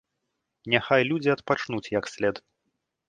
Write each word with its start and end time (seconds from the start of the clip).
Няхай 0.75 1.01
людзі 1.11 1.33
адпачнуць, 1.35 1.85
як 1.99 2.05
след. 2.17 2.35